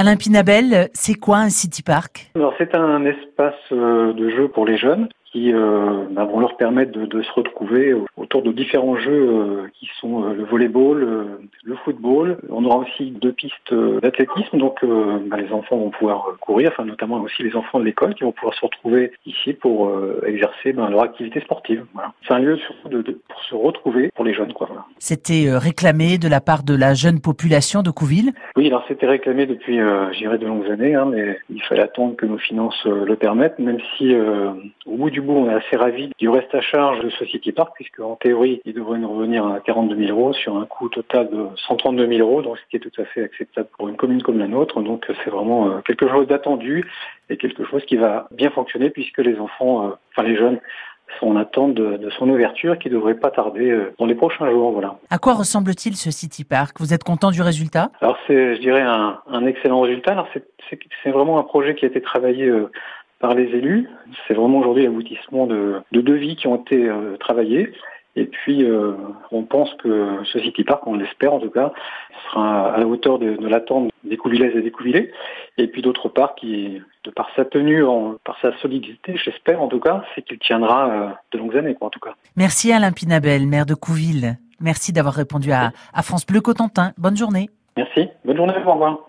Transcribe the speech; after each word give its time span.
Alain 0.00 0.16
Pinabel, 0.16 0.88
c'est 0.94 1.12
quoi 1.12 1.40
un 1.40 1.50
City 1.50 1.82
Park? 1.82 2.32
C'est 2.56 2.74
un 2.74 3.04
espace 3.04 3.52
euh, 3.70 4.14
de 4.14 4.30
jeu 4.30 4.48
pour 4.48 4.64
les 4.64 4.78
jeunes 4.78 5.10
qui 5.32 5.52
euh, 5.52 6.06
bah, 6.10 6.24
vont 6.24 6.40
leur 6.40 6.56
permettre 6.56 6.92
de, 6.92 7.06
de, 7.06 7.22
se 7.22 7.32
retrouver 7.32 7.94
autour 8.16 8.42
de 8.42 8.50
différents 8.52 8.96
jeux 8.96 9.28
euh, 9.28 9.68
qui 9.74 9.88
sont 10.00 10.24
euh, 10.24 10.34
le 10.34 10.44
volleyball, 10.44 11.02
euh, 11.02 11.24
le 11.62 11.76
football. 11.76 12.38
On 12.48 12.64
aura 12.64 12.78
aussi 12.78 13.12
deux 13.12 13.32
pistes 13.32 13.72
d'athlétisme, 14.02 14.58
donc 14.58 14.84
bah, 14.84 15.36
les 15.36 15.52
enfants 15.52 15.76
vont 15.76 15.90
pouvoir 15.90 16.36
courir, 16.40 16.70
enfin 16.72 16.84
notamment 16.84 17.20
aussi 17.20 17.42
les 17.42 17.54
enfants 17.54 17.78
de 17.78 17.84
l'école 17.84 18.14
qui 18.14 18.24
vont 18.24 18.32
pouvoir 18.32 18.54
se 18.54 18.64
retrouver 18.64 19.12
ici 19.26 19.52
pour 19.52 19.92
exercer 20.26 20.72
bah, 20.72 20.88
leur 20.90 21.02
activité 21.02 21.40
sportive. 21.40 21.84
Voilà. 21.94 22.12
C'est 22.26 22.34
un 22.34 22.38
lieu 22.38 22.56
surtout 22.56 22.88
de, 22.88 23.02
de, 23.02 23.20
pour 23.28 23.42
se 23.42 23.54
retrouver 23.54 24.10
pour 24.14 24.24
les 24.24 24.34
jeunes. 24.34 24.52
Quoi, 24.52 24.66
voilà. 24.68 24.84
C'était 24.98 25.46
réclamé 25.56 26.18
de 26.18 26.28
la 26.28 26.40
part 26.40 26.62
de 26.62 26.74
la 26.74 26.94
jeune 26.94 27.20
population 27.20 27.82
de 27.82 27.90
Couville 27.90 28.32
Oui, 28.56 28.66
alors 28.66 28.84
c'était 28.88 29.06
réclamé 29.06 29.46
depuis, 29.46 29.78
j'irais, 30.12 30.38
de 30.38 30.46
longues 30.46 30.70
années, 30.70 30.94
hein, 30.94 31.06
mais 31.06 31.38
il 31.50 31.62
fallait 31.62 31.82
attendre 31.82 32.16
que 32.16 32.26
nos 32.26 32.38
finances 32.38 32.84
le 32.84 33.14
permettent, 33.16 33.58
même 33.58 33.78
si 33.96 34.14
au 34.86 34.96
bout 34.96 35.10
du 35.10 35.19
du 35.20 35.26
bout, 35.26 35.34
on 35.34 35.50
est 35.50 35.54
assez 35.54 35.76
ravis 35.76 36.10
du 36.18 36.28
reste 36.28 36.54
à 36.54 36.60
charge 36.60 37.00
de 37.00 37.10
Society 37.10 37.52
Park, 37.52 37.72
puisque 37.74 38.00
en 38.00 38.16
théorie, 38.16 38.60
il 38.64 38.74
devrait 38.74 38.98
nous 38.98 39.12
revenir 39.12 39.46
à 39.46 39.60
42 39.60 39.96
000 39.96 40.10
euros 40.10 40.32
sur 40.32 40.56
un 40.56 40.66
coût 40.66 40.88
total 40.88 41.28
de 41.30 41.46
132 41.56 42.06
000 42.06 42.20
euros, 42.20 42.42
donc 42.42 42.58
ce 42.58 42.62
qui 42.70 42.76
est 42.76 42.80
tout 42.80 43.00
à 43.00 43.04
fait 43.04 43.22
acceptable 43.22 43.68
pour 43.76 43.88
une 43.88 43.96
commune 43.96 44.22
comme 44.22 44.38
la 44.38 44.48
nôtre. 44.48 44.80
Donc 44.80 45.06
c'est 45.24 45.30
vraiment 45.30 45.68
euh, 45.68 45.80
quelque 45.84 46.08
chose 46.08 46.26
d'attendu 46.26 46.90
et 47.28 47.36
quelque 47.36 47.64
chose 47.64 47.84
qui 47.84 47.96
va 47.96 48.28
bien 48.30 48.50
fonctionner, 48.50 48.90
puisque 48.90 49.18
les 49.18 49.38
enfants, 49.38 49.86
euh, 49.86 49.90
enfin 50.12 50.26
les 50.26 50.36
jeunes, 50.36 50.58
sont 51.18 51.26
en 51.26 51.36
attente 51.36 51.74
de, 51.74 51.96
de, 51.96 52.08
son 52.10 52.28
ouverture 52.28 52.78
qui 52.78 52.88
devrait 52.88 53.16
pas 53.16 53.32
tarder 53.32 53.68
euh, 53.68 53.92
dans 53.98 54.06
les 54.06 54.14
prochains 54.14 54.48
jours. 54.48 54.70
Voilà. 54.70 54.96
À 55.10 55.18
quoi 55.18 55.34
ressemble-t-il 55.34 55.96
ce 55.96 56.12
City 56.12 56.44
Park 56.44 56.76
Vous 56.78 56.94
êtes 56.94 57.02
content 57.02 57.32
du 57.32 57.42
résultat? 57.42 57.90
Alors 58.00 58.16
c'est, 58.28 58.54
je 58.54 58.60
dirais, 58.60 58.82
un, 58.82 59.18
un 59.28 59.44
excellent 59.44 59.80
résultat. 59.80 60.12
Alors 60.12 60.28
c'est, 60.32 60.44
c'est, 61.02 61.10
vraiment 61.10 61.40
un 61.40 61.42
projet 61.42 61.74
qui 61.74 61.84
a 61.84 61.88
été 61.88 62.00
travaillé 62.00 62.48
par 63.20 63.34
les 63.34 63.44
élus. 63.44 63.88
C'est 64.26 64.34
vraiment 64.34 64.58
aujourd'hui 64.58 64.84
l'aboutissement 64.84 65.46
de, 65.46 65.80
de 65.92 66.00
devis 66.00 66.36
qui 66.36 66.48
ont 66.48 66.56
été 66.56 66.88
euh, 66.88 67.16
travaillés. 67.18 67.72
Et 68.16 68.24
puis, 68.24 68.64
euh, 68.64 68.94
on 69.30 69.44
pense 69.44 69.72
que 69.74 70.18
ce 70.24 70.40
City 70.40 70.64
Park, 70.64 70.84
on 70.86 70.94
l'espère 70.94 71.32
en 71.32 71.38
tout 71.38 71.50
cas, 71.50 71.72
sera 72.26 72.74
à 72.74 72.78
la 72.78 72.86
hauteur 72.86 73.20
de, 73.20 73.36
de 73.36 73.46
l'attente 73.46 73.90
des 74.02 74.16
Couvilaises 74.16 74.56
et 74.56 74.62
des 74.62 74.72
Couvilés. 74.72 75.12
Et 75.58 75.68
puis 75.68 75.80
d'autre 75.80 76.08
part, 76.08 76.34
qui, 76.34 76.82
de 77.04 77.10
par 77.10 77.28
sa 77.36 77.44
tenue, 77.44 77.84
en, 77.84 78.16
par 78.24 78.36
sa 78.40 78.56
solidité, 78.58 79.16
j'espère 79.16 79.62
en 79.62 79.68
tout 79.68 79.78
cas, 79.78 80.02
c'est 80.14 80.22
qu'il 80.22 80.38
tiendra 80.38 80.90
euh, 80.90 81.08
de 81.32 81.38
longues 81.38 81.56
années, 81.56 81.74
quoi, 81.74 81.86
en 81.86 81.90
tout 81.90 82.00
cas. 82.00 82.14
Merci 82.36 82.72
Alain 82.72 82.90
Pinabel, 82.90 83.46
maire 83.46 83.66
de 83.66 83.74
Couville. 83.74 84.38
Merci 84.60 84.92
d'avoir 84.92 85.14
répondu 85.14 85.52
à, 85.52 85.70
à 85.94 86.02
France 86.02 86.26
Bleu 86.26 86.40
Cotentin. 86.40 86.92
Bonne 86.98 87.16
journée. 87.16 87.48
Merci. 87.76 88.08
Bonne 88.24 88.36
journée. 88.36 88.54
Au 88.66 88.72
revoir. 88.72 89.00